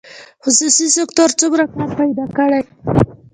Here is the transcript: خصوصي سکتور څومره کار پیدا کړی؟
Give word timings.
خصوصي 0.43 0.87
سکتور 0.97 1.29
څومره 1.39 1.63
کار 1.77 1.89
پیدا 1.99 2.25
کړی؟ 2.37 2.61